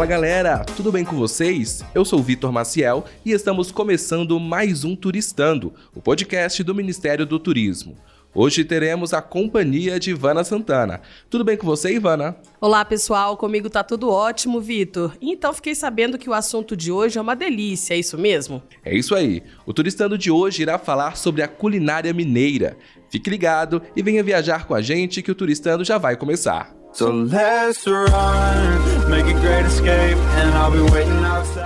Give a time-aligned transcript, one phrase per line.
[0.00, 1.84] Fala galera, tudo bem com vocês?
[1.94, 7.38] Eu sou Vitor Maciel e estamos começando mais um Turistando, o podcast do Ministério do
[7.38, 7.98] Turismo.
[8.34, 11.02] Hoje teremos a companhia de Ivana Santana.
[11.28, 12.34] Tudo bem com você, Ivana?
[12.58, 13.36] Olá, pessoal.
[13.36, 15.12] Comigo tá tudo ótimo, Vitor.
[15.20, 18.62] Então fiquei sabendo que o assunto de hoje é uma delícia, é isso mesmo?
[18.82, 19.42] É isso aí.
[19.66, 22.74] O Turistando de hoje irá falar sobre a culinária mineira.
[23.10, 26.79] Fique ligado e venha viajar com a gente que o Turistando já vai começar.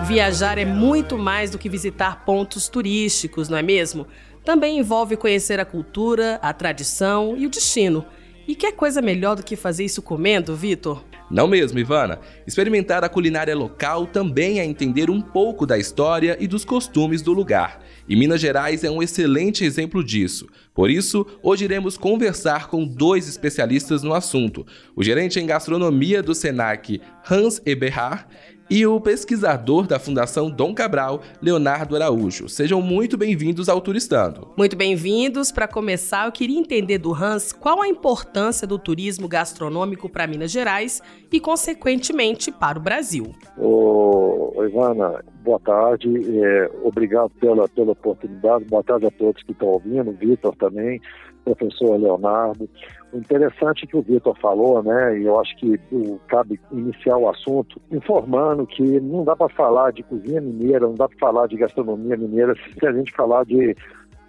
[0.07, 4.07] Viajar é muito mais do que visitar pontos turísticos, não é mesmo?
[4.45, 8.05] Também envolve conhecer a cultura, a tradição e o destino.
[8.47, 11.03] E que coisa melhor do que fazer isso comendo, Vitor?
[11.31, 12.21] Não mesmo, Ivana.
[12.47, 17.33] Experimentar a culinária local também é entender um pouco da história e dos costumes do
[17.33, 17.81] lugar.
[18.07, 20.47] E Minas Gerais é um excelente exemplo disso.
[20.75, 26.35] Por isso, hoje iremos conversar com dois especialistas no assunto: o gerente em gastronomia do
[26.35, 28.27] SENAC, Hans Eberhard,
[28.75, 32.49] e o pesquisador da Fundação Dom Cabral, Leonardo Araújo.
[32.49, 34.49] Sejam muito bem-vindos ao Turistando.
[34.57, 35.53] Muito bem-vindos.
[35.53, 40.51] Para começar, eu queria entender do Hans qual a importância do turismo gastronômico para Minas
[40.51, 41.01] Gerais
[41.33, 43.33] e, consequentemente, para o Brasil.
[43.57, 46.09] Ô, Ivana, boa tarde.
[46.43, 48.65] É, obrigado pela, pela oportunidade.
[48.65, 51.01] Boa tarde a todos que estão ouvindo, Vitor também,
[51.45, 52.69] professor Leonardo.
[53.15, 55.79] Interessante que o Vitor falou, né, e eu acho que
[56.27, 61.09] cabe iniciar o assunto informando que não dá para falar de cozinha mineira, não dá
[61.09, 63.77] para falar de gastronomia mineira se a gente falar de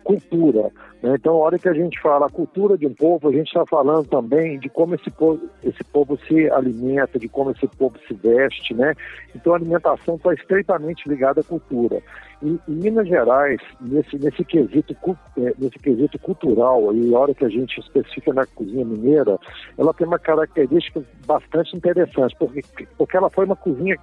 [0.06, 0.72] cultura.
[1.02, 1.16] Né?
[1.16, 3.66] Então, a hora que a gente fala a cultura de um povo, a gente está
[3.66, 8.14] falando também de como esse povo, esse povo se alimenta, de como esse povo se
[8.14, 8.74] veste.
[8.74, 8.94] Né?
[9.36, 12.02] Então, a alimentação está estreitamente ligada à cultura.
[12.42, 14.96] E, Minas Gerais, nesse, nesse, quesito,
[15.38, 19.40] é, nesse quesito cultural, e a hora que a gente especifica na cozinha mineira,
[19.78, 22.62] ela tem uma característica bastante interessante, porque,
[22.98, 23.98] porque ela foi uma cozinha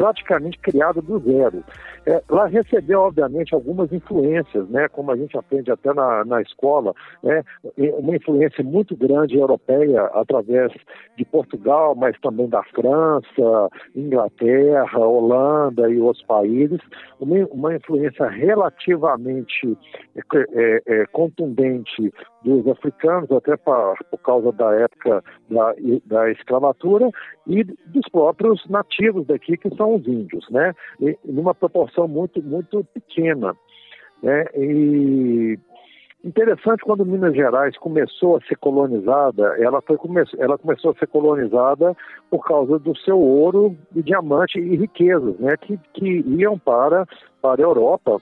[0.00, 1.62] praticamente criada do zero.
[2.06, 6.94] É, ela recebeu, obviamente, algumas influências, né, como a gente aprende até na, na escola,
[7.22, 7.42] né,
[7.76, 10.72] uma influência muito grande europeia através
[11.18, 16.80] de Portugal, mas também da França, Inglaterra, Holanda e outros países,
[17.20, 19.76] uma, uma influência relativamente
[20.16, 20.20] é,
[20.54, 22.10] é, é contundente
[22.42, 25.74] dos africanos, até pra, por causa da época da,
[26.06, 27.10] da escravatura,
[27.46, 30.72] e dos próprios nativos daqui, que são os índios, né?
[31.00, 33.54] E, numa proporção muito, muito pequena.
[34.22, 34.44] Né?
[34.54, 35.58] E
[36.22, 39.96] interessante quando Minas Gerais começou a ser colonizada, ela, foi,
[40.38, 41.96] ela começou a ser colonizada
[42.30, 45.56] por causa do seu ouro e diamante e riquezas, né?
[45.56, 47.06] Que, que iam para,
[47.40, 48.20] para a Europa,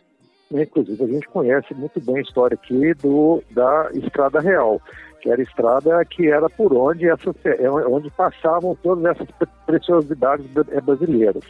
[0.50, 4.80] Inclusive, a gente conhece muito bem a história aqui do, da Estrada Real,
[5.20, 9.28] que era estrada que era por onde, essas, é, onde passavam todas essas
[9.66, 11.42] preciosidades é, brasileiras.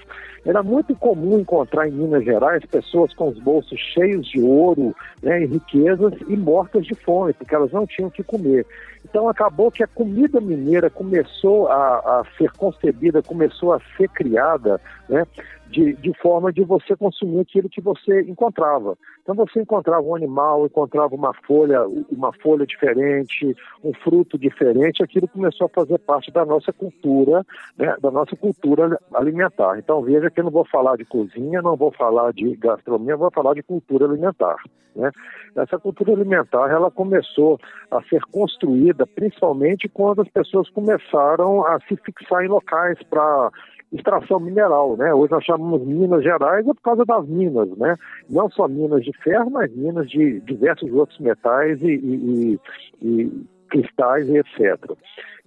[0.45, 5.43] Era muito comum encontrar em Minas Gerais pessoas com os bolsos cheios de ouro né,
[5.43, 8.65] e riquezas e mortas de fome, porque elas não tinham o que comer.
[9.05, 14.81] Então acabou que a comida mineira começou a, a ser concebida, começou a ser criada,
[15.09, 15.27] né,
[15.71, 18.97] de, de forma de você consumir aquilo que você encontrava.
[19.23, 25.29] Então você encontrava um animal, encontrava uma folha, uma folha diferente, um fruto diferente, aquilo
[25.29, 27.45] começou a fazer parte da nossa cultura,
[27.77, 29.79] né, da nossa cultura alimentar.
[29.79, 33.31] Então veja que eu não vou falar de cozinha, não vou falar de gastronomia, vou
[33.31, 34.57] falar de cultura alimentar.
[34.97, 35.11] Né?
[35.57, 37.59] Essa cultura alimentar ela começou
[37.91, 43.51] a ser construída principalmente quando as pessoas começaram a se fixar em locais para
[43.93, 45.13] extração mineral, né?
[45.15, 47.97] Hoje nós chamamos Minas Gerais é por causa das minas, né?
[48.29, 52.61] Não só minas de ferro, mas minas de diversos outros metais e, e,
[53.03, 54.93] e cristais e etc.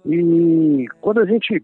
[0.04, 1.62] E quando a gente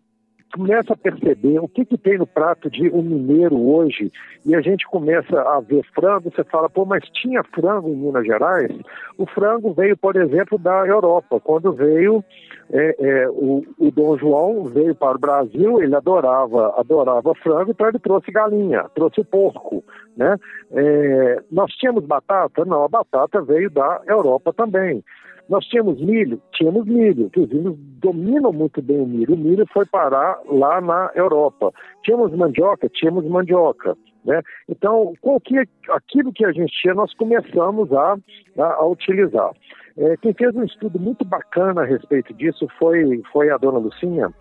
[0.54, 4.10] começa a perceber o que, que tem no prato de um mineiro hoje
[4.44, 8.26] e a gente começa a ver frango, você fala, pô, mas tinha frango em Minas
[8.26, 8.70] Gerais?
[9.16, 11.40] O frango veio, por exemplo, da Europa.
[11.40, 12.24] Quando veio
[12.70, 17.88] é, é, o, o, Dom João veio para o Brasil, ele adorava, adorava frango, então
[17.88, 19.82] ele trouxe galinha, trouxe porco,
[20.16, 20.36] né?
[20.72, 22.64] É, nós tínhamos batata?
[22.64, 25.02] Não, a batata veio da Europa também.
[25.48, 26.40] Nós tínhamos milho?
[26.52, 29.34] Tínhamos milho, os índios dominam muito bem o milho.
[29.34, 31.72] O milho foi parar lá na Europa.
[32.02, 32.88] Tínhamos mandioca?
[32.88, 33.96] Tínhamos mandioca.
[34.24, 34.42] Né?
[34.68, 35.14] Então,
[35.44, 35.56] que,
[35.88, 38.16] aquilo que a gente tinha, nós começamos a,
[38.58, 39.52] a, a utilizar.
[39.96, 44.32] É, quem fez um estudo muito bacana a respeito disso foi, foi a dona Lucinha,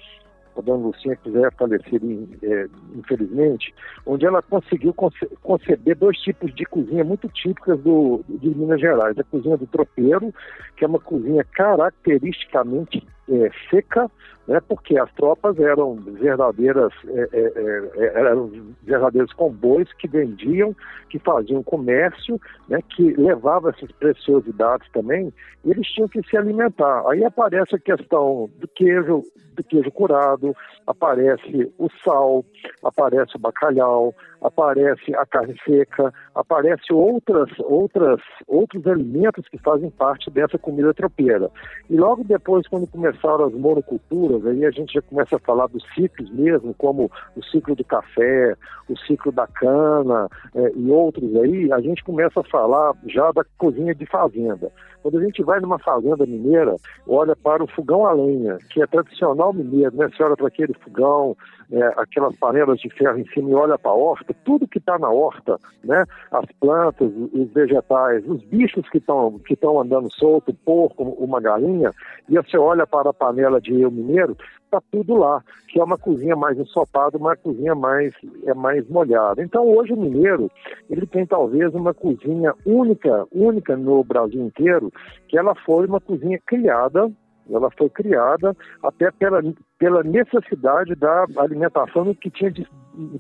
[0.60, 3.74] a dona Lucinha já é falecida em, é, infelizmente,
[4.06, 9.18] onde ela conseguiu conce conceber dois tipos de cozinha muito típicas do, de Minas Gerais.
[9.18, 10.34] A cozinha do tropeiro,
[10.76, 14.10] que é uma cozinha caracteristicamente é, seca,
[14.48, 18.50] né, porque as tropas eram verdadeiras, é, é, é, é eram
[18.84, 20.76] verdadeiros comboios que vendiam,
[21.10, 22.40] que faziam comércio,
[22.70, 25.34] né, que levavam essas preciosidades também,
[25.66, 27.04] e eles tinham que se alimentar.
[27.08, 29.24] Aí aparece a questão do queijo,
[29.54, 30.56] do queijo curado,
[30.86, 32.46] aparece o sal,
[32.84, 40.30] aparece o bacalhau, aparece a carne seca, aparece outras, outras, outros alimentos que fazem parte
[40.30, 41.50] dessa comida tropeira.
[41.90, 45.84] E logo depois, quando começaram as monoculturas, aí a gente já começa a falar dos
[45.94, 48.56] ciclos mesmo, como o ciclo do café,
[48.90, 53.44] o ciclo da cana é, e outros aí, a gente começa a falar já da
[53.58, 54.72] cozinha de fazenda.
[55.02, 56.76] Quando a gente vai numa fazenda mineira,
[57.08, 60.10] olha para o fogão a lenha, que é tradicional mineiro, né?
[60.10, 61.36] Você olha para aquele fogão,
[61.72, 64.98] é, aquelas panelas de ferro em cima e olha para a horta, tudo que está
[64.98, 66.04] na horta, né?
[66.32, 71.92] As plantas, os vegetais, os bichos que estão que andando solto, porco, uma galinha,
[72.28, 75.98] e você olha para a panela de eu mineiro, está tudo lá, que é uma
[75.98, 78.14] cozinha mais ensopada, uma cozinha mais
[78.46, 79.42] é mais molhada.
[79.42, 80.50] Então hoje o mineiro
[80.90, 84.92] ele tem talvez uma cozinha única, única no Brasil inteiro,
[85.28, 87.12] que ela foi uma cozinha criada
[87.50, 89.42] ela foi criada até pela,
[89.80, 92.52] pela necessidade da alimentação que tinha,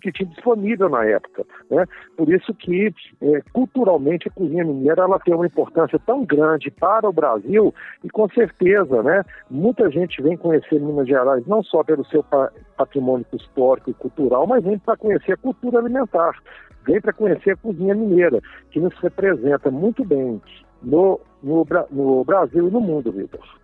[0.01, 1.45] que tinha disponível na época.
[1.69, 1.85] Né?
[2.15, 7.07] Por isso que, é, culturalmente, a cozinha mineira ela tem uma importância tão grande para
[7.07, 12.05] o Brasil e, com certeza, né, muita gente vem conhecer Minas Gerais não só pelo
[12.05, 12.23] seu
[12.77, 16.33] patrimônio histórico e cultural, mas vem para conhecer a cultura alimentar
[16.87, 18.41] vem para conhecer a cozinha mineira,
[18.71, 20.41] que nos representa muito bem
[20.81, 23.56] no, no, no Brasil e no mundo, Vitor.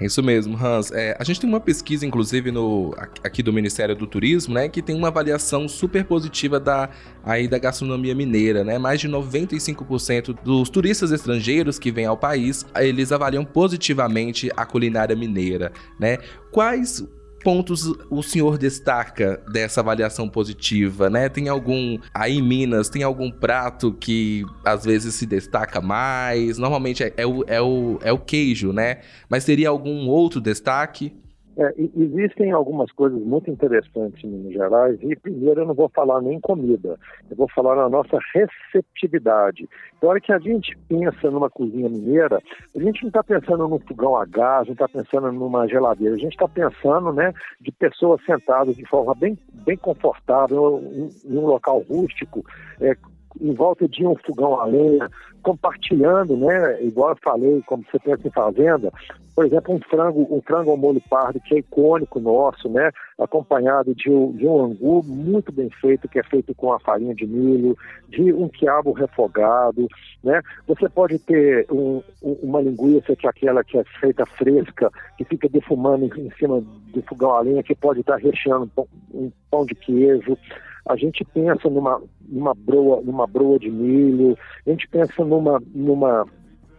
[0.00, 0.90] Isso mesmo, Hans.
[0.90, 4.82] É, a gente tem uma pesquisa, inclusive, no, aqui do Ministério do Turismo, né, que
[4.82, 6.90] tem uma avaliação super positiva da,
[7.24, 8.78] aí, da gastronomia mineira, né?
[8.78, 15.14] Mais de 95% dos turistas estrangeiros que vêm ao país, eles avaliam positivamente a culinária
[15.14, 16.18] mineira, né?
[16.50, 17.06] Quais
[17.44, 21.28] pontos o senhor destaca dessa avaliação positiva, né?
[21.28, 26.56] Tem algum aí em Minas tem algum prato que às vezes se destaca mais?
[26.56, 29.00] Normalmente é, é, o, é, o, é o queijo, né?
[29.28, 31.12] Mas teria algum outro destaque?
[31.56, 36.20] É, existem algumas coisas muito interessantes em Minas Gerais e primeiro eu não vou falar
[36.20, 36.98] nem comida,
[37.30, 39.68] eu vou falar na nossa receptividade.
[40.02, 42.40] Na hora que a gente pensa numa cozinha mineira,
[42.74, 46.18] a gente não está pensando num fogão a gás, não está pensando numa geladeira, a
[46.18, 51.46] gente está pensando né, de pessoas sentadas de forma bem, bem confortável em, em um
[51.46, 52.44] local rústico,
[52.80, 52.96] é,
[53.40, 55.10] em volta de um fogão a lenha,
[55.42, 56.82] compartilhando, né?
[56.82, 58.92] Igual eu falei, como você pensa em fazenda,
[59.34, 62.90] por exemplo, um frango, um frango ao molho pardo, que é icônico nosso, né?
[63.18, 67.26] Acompanhado de de um angu muito bem feito, que é feito com a farinha de
[67.26, 67.76] milho,
[68.08, 69.88] de um quiabo refogado,
[70.22, 70.40] né?
[70.68, 75.48] Você pode ter um, uma linguiça que é aquela que é feita fresca, que fica
[75.48, 78.70] defumando em, cima do fogão a lenha, que pode estar recheando
[79.12, 80.38] um pão de queijo
[80.86, 84.36] a gente pensa numa, numa, broa, numa broa de milho,
[84.66, 86.26] a gente pensa numa, numa,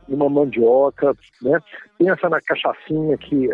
[0.08, 1.60] numa mandioca, né?
[1.98, 3.50] pensa na cachaçinha que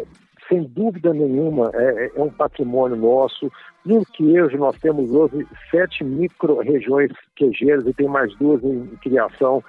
[0.50, 3.50] sem dúvida nenhuma é, é, é um patrimônio nosso.
[3.86, 9.64] No queijo nós temos hoje sete micro-regiões queijeiras e tem mais duas em criação.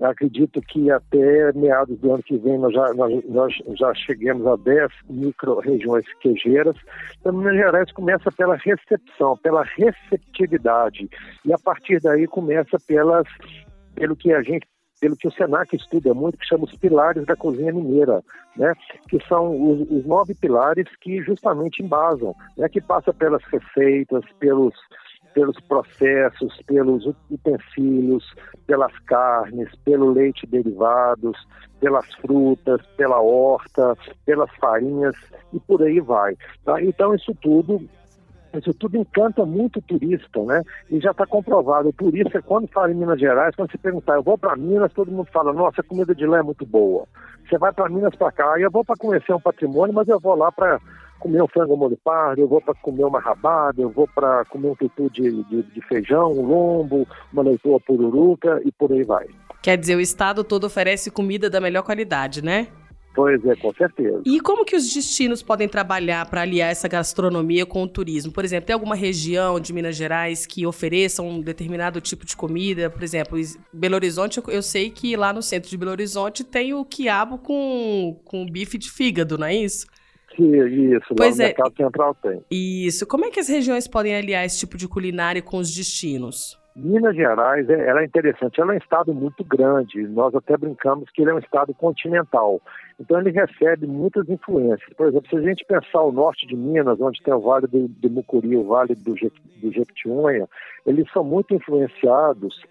[0.00, 4.56] Acredito que até meados do ano que vem nós já, nós, nós já cheguemos a
[4.56, 6.76] 10 micro-regiões queijeiras.
[7.18, 11.08] Então, Minas Gerais começa pela recepção, pela receptividade.
[11.44, 13.26] E a partir daí começa pelas,
[13.94, 14.66] pelo que a gente
[15.00, 18.22] pelo que o Senac estuda muito, que chama os pilares da cozinha mineira,
[18.54, 18.74] né?
[19.08, 22.68] que são os, os nove pilares que justamente embasam, né?
[22.68, 24.74] que passa pelas receitas, pelos,
[25.34, 28.24] pelos processos, pelos utensílios,
[28.66, 31.36] pelas carnes, pelo leite derivados,
[31.80, 35.14] pelas frutas, pela horta, pelas farinhas
[35.52, 36.36] e por aí vai.
[36.64, 36.82] Tá?
[36.82, 37.80] Então isso tudo
[38.58, 40.62] isso tudo encanta muito o turista, né?
[40.90, 41.90] E já está comprovado.
[41.90, 45.12] O turista, quando fala em Minas Gerais, quando se perguntar, eu vou para Minas, todo
[45.12, 47.06] mundo fala, nossa, a comida de lá é muito boa.
[47.48, 50.34] Você vai para Minas para cá, eu vou para conhecer um patrimônio, mas eu vou
[50.34, 50.80] lá para
[51.20, 54.68] comer um frango molho pardo, eu vou para comer uma rabada, eu vou para comer
[54.68, 59.26] um tutu de, de, de, feijão, um lombo, uma leitoa pururuca e por aí vai.
[59.62, 62.68] Quer dizer, o estado todo oferece comida da melhor qualidade, né?
[63.14, 64.22] Pois é, com certeza.
[64.24, 68.32] E como que os destinos podem trabalhar para aliar essa gastronomia com o turismo?
[68.32, 72.88] Por exemplo, tem alguma região de Minas Gerais que ofereça um determinado tipo de comida?
[72.88, 73.36] Por exemplo,
[73.72, 78.20] Belo Horizonte, eu sei que lá no centro de Belo Horizonte tem o quiabo com,
[78.24, 79.86] com bife de fígado, não é isso?
[80.44, 81.46] Isso, pois lá é.
[81.48, 82.42] Mercado Central tem.
[82.50, 83.06] Isso.
[83.06, 86.60] Como é que as regiões podem aliar esse tipo de culinária com os destinos?
[86.74, 91.10] Minas Gerais é, ela é interessante, ela é um estado muito grande, nós até brincamos
[91.10, 92.60] que ele é um estado continental,
[92.98, 94.88] então ele recebe muitas influências.
[94.96, 97.88] Por exemplo, se a gente pensar o norte de Minas, onde tem o Vale do,
[97.88, 100.48] do Mucuri, o Vale do, do Jequitinhonha,
[100.86, 102.62] eles são muito influenciados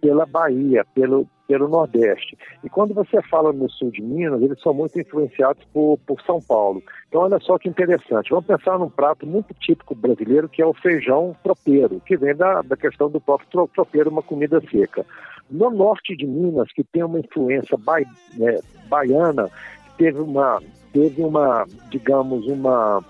[0.00, 2.36] pela Bahia, pelo, pelo Nordeste.
[2.62, 6.40] E quando você fala no sul de Minas, eles são muito influenciados por, por São
[6.40, 6.82] Paulo.
[7.08, 8.30] Então, olha só que interessante.
[8.30, 12.62] Vamos pensar num prato muito típico brasileiro, que é o feijão tropeiro, que vem da,
[12.62, 15.04] da questão do próprio tropeiro, uma comida seca.
[15.50, 19.48] No norte de Minas, que tem uma influência ba, é, baiana,
[19.96, 20.62] teve uma,
[20.92, 23.02] teve uma, digamos, uma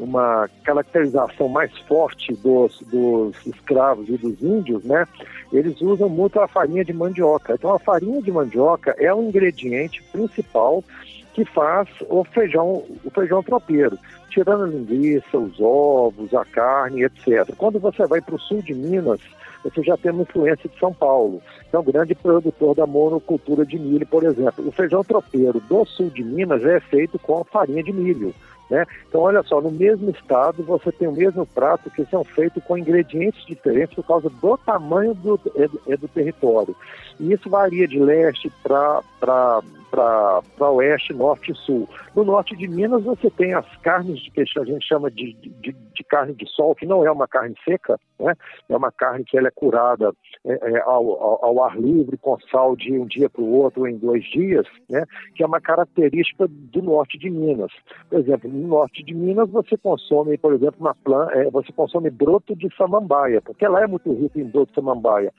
[0.00, 5.06] uma caracterização mais forte dos, dos escravos e dos índios, né?
[5.52, 7.54] Eles usam muito a farinha de mandioca.
[7.54, 10.82] Então, a farinha de mandioca é um ingrediente principal
[11.34, 13.98] que faz o feijão, o feijão tropeiro,
[14.30, 17.54] tirando a linguiça, os ovos, a carne, etc.
[17.56, 19.20] Quando você vai para o sul de Minas,
[19.62, 23.64] você já tem uma influência de São Paulo, que é um grande produtor da monocultura
[23.64, 24.66] de milho, por exemplo.
[24.66, 28.34] O feijão tropeiro do sul de Minas é feito com farinha de milho.
[28.70, 28.86] Né?
[29.08, 32.78] Então, olha só, no mesmo estado você tem o mesmo prato que são feitos com
[32.78, 36.74] ingredientes diferentes por causa do tamanho do, é, é do território.
[37.18, 39.02] E isso varia de leste para
[39.90, 41.88] para oeste, norte e sul.
[42.14, 45.72] No norte de Minas você tem as carnes de peixe, a gente chama de, de,
[45.72, 48.34] de carne de sol, que não é uma carne seca, né?
[48.68, 50.12] é uma carne que ela é curada
[50.44, 53.86] é, é, ao, ao, ao, ar livre, com sal de um dia para o outro,
[53.86, 55.04] em dois dias, né?
[55.34, 57.72] que é uma característica do norte de Minas.
[58.08, 62.10] Por exemplo, no norte de Minas você consome, por exemplo, uma planta, é, você consome
[62.10, 65.32] broto de samambaia, porque lá é muito rico em broto de samambaia,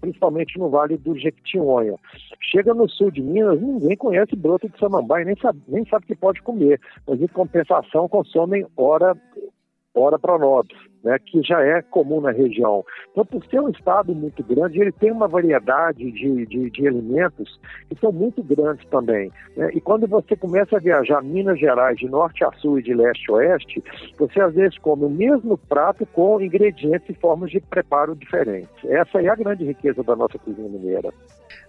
[0.00, 1.94] principalmente no Vale do Jequitinhonha.
[2.40, 6.16] Chega no sul de Minas, ninguém conhece broto de samambaia, nem sabe, nem sabe que
[6.16, 9.16] pode comer, mas em compensação consomem hora,
[9.94, 12.84] hora pronobis né, que já é comum na região.
[13.12, 17.60] Então, por ser um estado muito grande, ele tem uma variedade de, de, de alimentos
[17.88, 19.30] que são muito grandes também.
[19.56, 19.70] Né?
[19.74, 23.30] E quando você começa a viajar Minas Gerais de norte a sul e de leste
[23.30, 23.84] a oeste,
[24.18, 28.70] você às vezes come o mesmo prato com ingredientes e formas de preparo diferentes.
[28.84, 31.12] Essa é a grande riqueza da nossa cozinha mineira.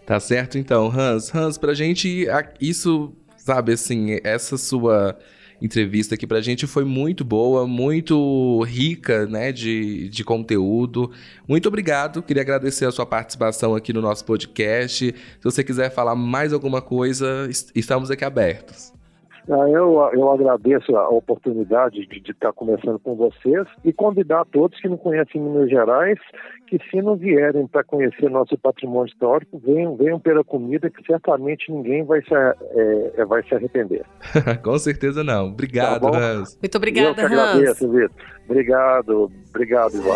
[0.06, 1.34] Tá certo então, Hans.
[1.34, 2.28] Hans, pra gente,
[2.62, 5.18] isso, sabe, assim, essa sua
[5.62, 11.12] entrevista aqui pra gente foi muito boa, muito rica, né, de, de conteúdo.
[11.48, 15.14] Muito obrigado, queria agradecer a sua participação aqui no nosso podcast.
[15.14, 18.94] Se você quiser falar mais alguma coisa, estamos aqui abertos.
[19.48, 24.80] Ah, eu, eu agradeço a oportunidade de, de estar conversando com vocês e convidar todos
[24.80, 26.18] que não conhecem Minas Gerais
[26.68, 31.72] que se não vierem para conhecer nosso patrimônio histórico, venham, venham pela comida que certamente
[31.72, 34.04] ninguém vai se, é, é vai se arrepender.
[34.64, 35.48] com certeza não.
[35.48, 36.58] Obrigado, tá Hans.
[36.62, 38.12] Muito obrigada, eu que agradeço, Vitor.
[38.48, 40.16] Obrigado, obrigado, Ivan.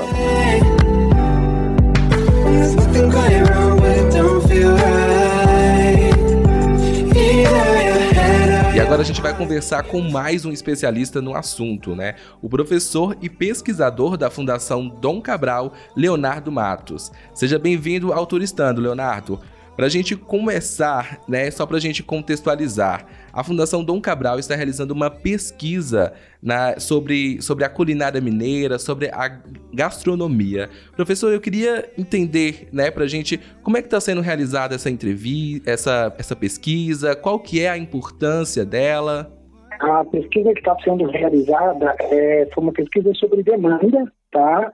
[8.89, 12.15] Agora a gente vai conversar com mais um especialista no assunto, né?
[12.41, 17.11] O professor e pesquisador da Fundação Dom Cabral, Leonardo Matos.
[17.31, 19.39] Seja bem-vindo ao Turistando, Leonardo.
[19.75, 24.55] Para a gente começar, né, só para a gente contextualizar, a Fundação Dom Cabral está
[24.55, 29.39] realizando uma pesquisa na, sobre, sobre a culinária mineira, sobre a
[29.73, 30.69] gastronomia.
[30.95, 34.89] Professor, eu queria entender, né, para a gente, como é que está sendo realizada essa
[34.89, 39.31] entrevista, essa, essa pesquisa, qual que é a importância dela?
[39.79, 44.71] A pesquisa que está sendo realizada é, foi uma pesquisa sobre demanda, tá?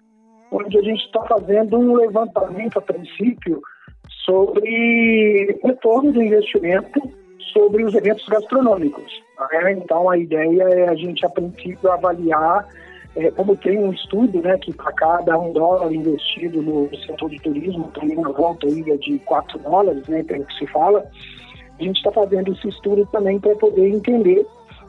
[0.51, 3.61] Onde a gente está fazendo um levantamento a princípio
[4.25, 7.01] sobre retorno do investimento
[7.55, 9.23] sobre os eventos gastronômicos.
[9.51, 9.71] Né?
[9.73, 12.67] Então, a ideia é a gente, a princípio, avaliar,
[13.15, 17.39] é, como tem um estudo, né, que para cada um dólar investido no setor de
[17.39, 21.05] turismo, tem uma volta aí de 4 dólares, né, pelo que se fala,
[21.79, 24.45] a gente está fazendo esse estudo também para poder entender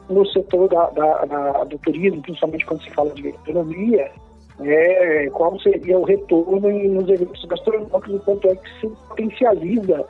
[0.09, 4.11] no setor da, da, da, do turismo, principalmente quando se fala de gastronomia,
[4.59, 10.05] é, qual seria o retorno nos eventos gastronômicos quanto é que se potencializa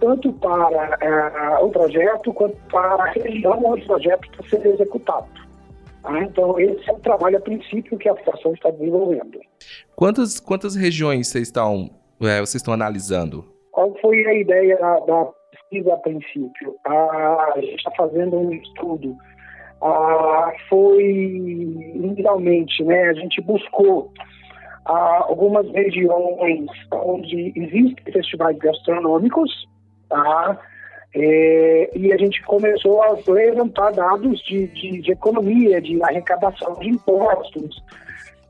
[0.00, 5.28] tanto para é, o projeto quanto para a região onde o projeto está sendo executado.
[6.04, 9.40] Ah, então, esse é o trabalho a princípio que a Fundação está desenvolvendo.
[9.96, 13.44] Quantas, quantas regiões vocês estão, é, vocês estão analisando?
[13.72, 16.76] Qual foi a ideia da, da pesquisa a princípio?
[16.86, 19.16] Ah, a gente está fazendo um estudo
[19.84, 21.04] ah, foi
[21.94, 24.10] inicialmente, né, a gente buscou
[24.86, 29.50] algumas regiões onde existem festivais gastronômicos,
[30.14, 30.58] tá?
[31.16, 36.88] É, e a gente começou a levantar dados de, de, de economia, de arrecadação de
[36.88, 37.82] impostos,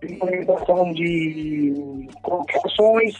[0.01, 3.15] de arrecadação de colocações.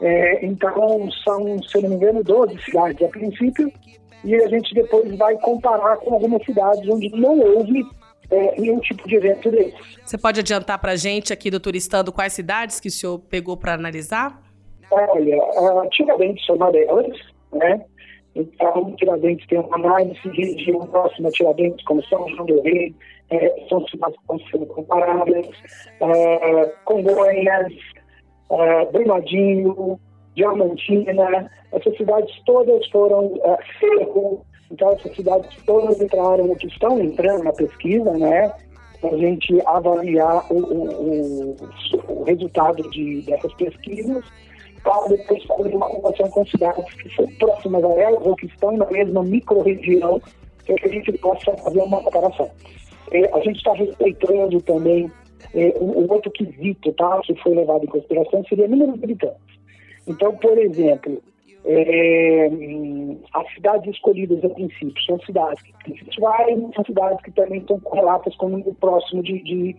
[0.00, 3.70] É, então, são, se não me engano, 12 cidades a princípio,
[4.24, 7.84] e a gente depois vai comparar com algumas cidades onde não houve
[8.30, 9.76] é, nenhum tipo de evento desse.
[10.04, 13.58] Você pode adiantar para a gente aqui do Turistando quais cidades que o senhor pegou
[13.58, 14.42] para analisar?
[14.90, 17.16] Olha, Tiradentes são uma delas,
[17.52, 17.84] né?
[18.34, 22.94] Então, Tiradentes tem uma análise de região próxima a Tiradentes, como São João do Rei,
[23.30, 24.18] é, são cidades
[24.50, 25.46] sendo comparadas,
[26.00, 27.72] é, Congonhas,
[28.50, 29.98] é, Brumadinho,
[30.34, 33.58] Diamantina, essas cidades todas foram é,
[34.70, 38.52] então essas cidades todas entraram, que estão entrando na pesquisa, né?
[39.00, 41.56] Para a gente avaliar o, o,
[42.08, 44.24] o, resultado de, dessas pesquisas
[44.82, 48.76] para depois fazer uma comparação com cidades que são próximas a elas ou que estão
[48.76, 50.20] na mesma micro-região,
[50.66, 52.50] para que a gente possa fazer uma comparação.
[53.12, 55.10] É, a gente está respeitando também
[55.54, 59.60] é, o, o, outro quesito tá, que foi levado em consideração seria número de habitantes.
[60.06, 61.20] Então, por exemplo,
[61.64, 62.50] é,
[63.34, 67.78] as cidades escolhidas a princípio são cidades que têm festivais, são cidades que também estão
[67.80, 69.76] correlatas com um número próximo de, de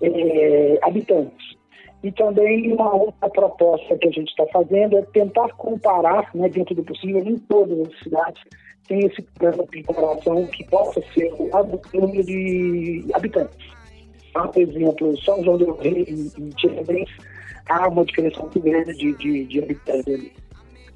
[0.00, 1.59] é, habitantes.
[2.02, 6.74] E também uma outra proposta que a gente está fazendo é tentar comparar, né, dentro
[6.74, 8.42] do possível, em todas as cidades,
[8.88, 11.50] tem esse plano de comparação que possa ser o
[11.94, 13.56] número de habitantes.
[14.32, 17.14] Por exemplo, São João do Rei e Tiradentes,
[17.68, 20.32] há uma diferença muito grande de, de, de habitantes ali.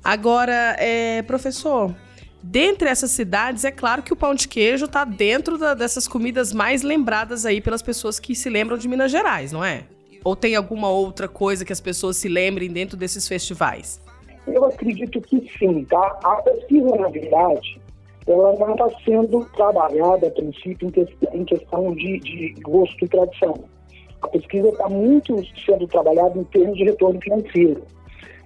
[0.02, 1.94] Agora, é, professor,
[2.42, 6.52] dentre essas cidades, é claro que o pão de queijo está dentro da, dessas comidas
[6.52, 9.84] mais lembradas aí pelas pessoas que se lembram de Minas Gerais, não é?
[10.24, 14.00] Ou tem alguma outra coisa que as pessoas se lembrem dentro desses festivais?
[14.46, 16.18] Eu acredito que sim, tá?
[16.24, 17.80] A pesquisa, na verdade,
[18.26, 20.90] ela não está sendo trabalhada, a princípio,
[21.32, 23.54] em questão de, de gosto e tradição.
[24.22, 27.84] A pesquisa está muito sendo trabalhada em termos de retorno financeiro.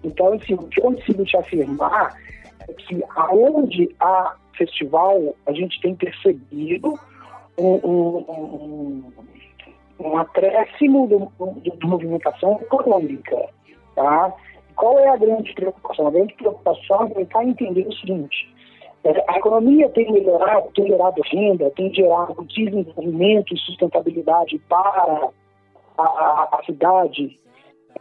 [0.03, 2.17] Então, assim, o que eu consigo te afirmar
[2.69, 6.99] é que aonde há festival, a gente tem percebido
[7.57, 9.13] um, um, um,
[10.01, 13.37] um acréscimo de movimentação econômica.
[13.95, 14.33] Tá?
[14.77, 16.07] Qual é a grande preocupação?
[16.07, 18.49] A grande preocupação é tentar entender o seguinte,
[19.05, 25.31] é, a economia tem melhorado, tem gerado renda, tem gerado desenvolvimento e sustentabilidade para
[25.97, 27.39] a, a, a cidade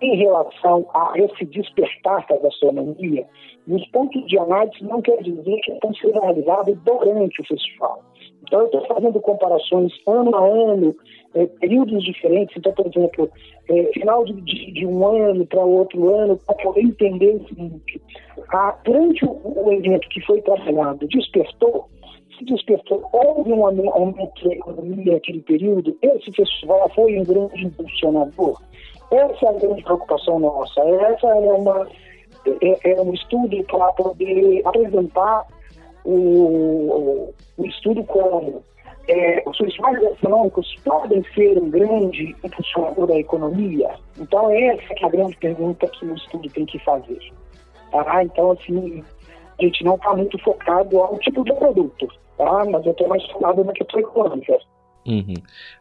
[0.01, 3.25] em relação a esse despertar da gastronomia,
[3.67, 8.03] os pontos de análise não quer dizer que estão sendo realizados durante o festival.
[8.47, 10.95] Então, eu estou fazendo comparações ano a ano,
[11.35, 12.55] é, períodos diferentes.
[12.57, 13.29] Então, por exemplo,
[13.69, 18.01] é, final de, de, de, um ano para outro ano, para poder entender o seguinte:
[18.53, 21.89] a, durante o, o, evento que foi trabalhado, despertou,
[22.37, 28.61] se despertou, houve um aumento da economia naquele período, esse festival foi um grande impulsionador.
[29.11, 30.81] Essa é a grande preocupação nossa.
[30.81, 31.87] Essa é, uma,
[32.61, 35.45] é, é um estudo para poder apresentar
[36.03, 38.63] o, o estudo como
[39.07, 43.89] é, os festivais econômicos podem ser um grande impulsionador da economia?
[44.17, 47.19] Então, essa é a grande pergunta que o estudo tem que fazer.
[47.91, 48.23] Tá?
[48.23, 49.03] Então, assim,
[49.59, 52.07] a gente não está muito focado ao tipo de produto,
[52.37, 52.65] tá?
[52.65, 54.59] mas eu estou mais focado na questão econômica.
[55.07, 55.35] Uhum.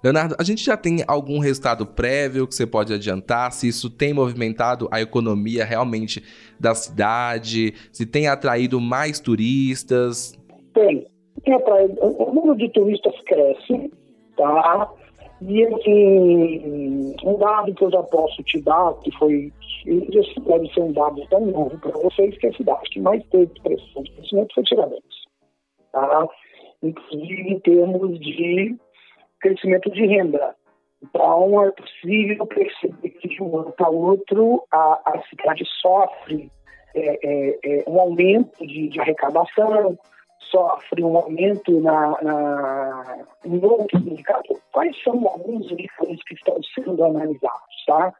[0.04, 3.50] Leonardo, a gente já tem algum resultado prévio que você pode adiantar?
[3.50, 6.22] Se isso tem movimentado a economia realmente
[6.60, 7.74] da cidade?
[7.92, 10.38] Se tem atraído mais turistas?
[10.72, 11.06] Tem.
[11.44, 11.94] tem atraído.
[12.00, 13.90] O número de turistas cresce,
[14.36, 14.92] tá?
[15.42, 19.52] E assim, um dado que eu já posso te dar, que foi.
[19.84, 23.52] Esse deve ser um dado tão novo para vocês, que a cidade que mais teve
[23.52, 25.26] expressão de crescimento foi Tiradentes.
[25.92, 26.28] Tá?
[26.82, 28.76] Inclusive em termos de
[29.40, 30.55] crescimento de renda.
[31.03, 36.51] Então, é possível perceber que de um ano para outro a, a cidade sofre
[36.94, 39.99] é, é, é, um aumento de, de, arrecadação,
[40.51, 44.62] sofre um aumento na, na, em outros indicadores.
[44.72, 47.85] Quais são alguns indicadores que estão sendo analisados?
[47.87, 48.14] Tá?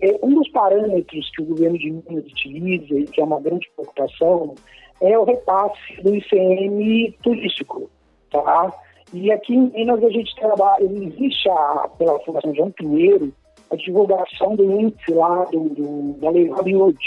[0.00, 3.70] É, um dos parâmetros que o governo de Minas utiliza e que é uma grande
[3.76, 4.54] preocupação
[5.02, 7.90] é o repasse do ICM turístico.
[8.30, 8.72] Tá?
[9.12, 13.32] E aqui em Minas a gente trabalha, existe a, pela Fundação João Pinheiro
[13.70, 16.98] a divulgação do índice lá do, do, da Lei Robin Hood.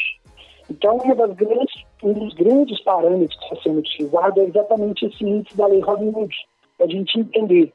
[0.70, 5.68] Então, grandes, um dos grandes parâmetros que está sendo utilizado é exatamente esse índice da
[5.68, 6.34] Lei Robin Hood,
[6.78, 7.74] para a gente entender.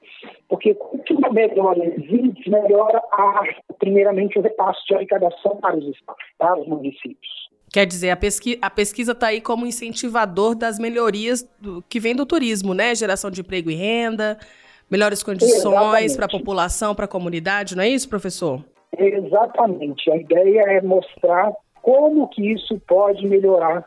[0.49, 3.43] Porque quanto melhor esse índice, melhora, a,
[3.79, 5.87] primeiramente, o repasse de arrecadação para os
[6.39, 7.49] para os municípios.
[7.73, 12.15] Quer dizer, a, pesqui a pesquisa está aí como incentivador das melhorias do, que vem
[12.15, 12.95] do turismo, né?
[12.95, 14.39] Geração de emprego e renda,
[14.91, 18.65] melhores condições para a população, para a comunidade, não é isso, professor?
[18.97, 20.11] Exatamente.
[20.11, 21.53] A ideia é mostrar
[21.83, 23.87] como que isso pode melhorar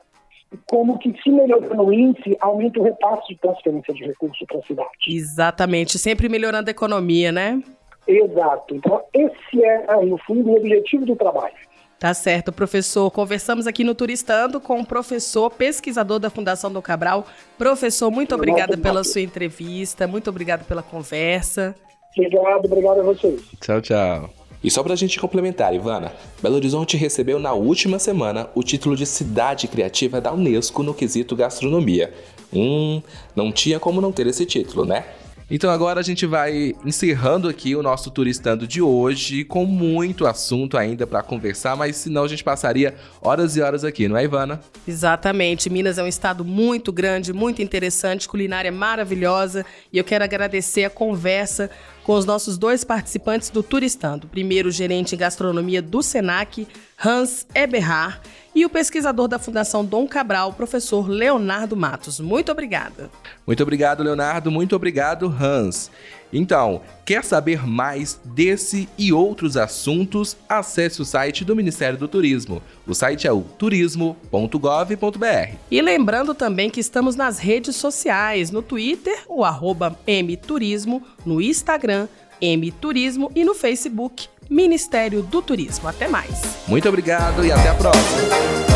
[0.70, 4.63] como que se melhorando o índice, aumenta o repasse de transferência de recursos para a
[4.63, 4.89] cidade.
[5.08, 7.62] Exatamente, sempre melhorando a economia, né?
[8.08, 8.76] Exato.
[8.76, 11.54] Então, esse é, no fundo, o objetivo do trabalho.
[12.02, 13.12] Tá certo, professor.
[13.12, 17.28] Conversamos aqui no Turistando com o professor, pesquisador da Fundação do Cabral.
[17.60, 21.76] Professor, muito obrigada pela sua entrevista, muito obrigada pela conversa.
[22.18, 23.40] Obrigado, obrigado a vocês.
[23.62, 24.32] Tchau, tchau.
[24.64, 26.12] E só pra gente complementar, Ivana,
[26.42, 31.36] Belo Horizonte recebeu na última semana o título de Cidade Criativa da Unesco no quesito
[31.36, 32.12] gastronomia.
[32.52, 33.00] Hum,
[33.36, 35.06] não tinha como não ter esse título, né?
[35.54, 40.78] Então agora a gente vai encerrando aqui o nosso turistando de hoje, com muito assunto
[40.78, 44.62] ainda para conversar, mas senão a gente passaria horas e horas aqui, não é, Ivana?
[44.88, 45.70] Exatamente.
[45.70, 50.90] Minas é um estado muito grande, muito interessante, culinária maravilhosa, e eu quero agradecer a
[50.90, 51.70] conversa
[52.02, 54.28] com os nossos dois participantes do Turistando.
[54.28, 56.66] Primeiro, o gerente em gastronomia do Senac,
[57.04, 58.20] Hans Eberhard,
[58.54, 62.20] e o pesquisador da Fundação Dom Cabral, professor Leonardo Matos.
[62.20, 63.10] Muito obrigada.
[63.48, 64.52] Muito obrigado, Leonardo.
[64.52, 65.90] Muito obrigado, Hans.
[66.34, 70.38] Então, quer saber mais desse e outros assuntos?
[70.48, 72.62] Acesse o site do Ministério do Turismo.
[72.88, 75.56] O site é o turismo.gov.br.
[75.70, 82.08] E lembrando também que estamos nas redes sociais, no Twitter, o arroba mturismo, no Instagram,
[82.42, 85.88] mturismo e no Facebook, Ministério do Turismo.
[85.88, 86.42] Até mais.
[86.68, 88.71] Muito obrigado e até a próxima.